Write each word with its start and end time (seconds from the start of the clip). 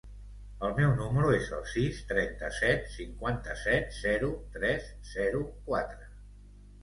El 0.67 0.71
meu 0.77 0.93
número 0.99 1.33
es 1.39 1.49
el 1.57 1.65
sis, 1.73 1.99
trenta-set, 2.11 2.87
cinquanta-set, 2.95 3.93
zero, 3.99 4.29
tres, 4.57 4.87
zero, 5.11 5.43
quatre. 5.71 6.11